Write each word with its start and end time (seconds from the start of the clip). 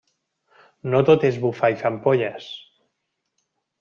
No 0.93 1.01
tot 1.09 1.25
és 1.29 1.37
bufar 1.43 1.71
i 1.73 1.77
fer 1.83 1.87
ampolles. 1.91 2.49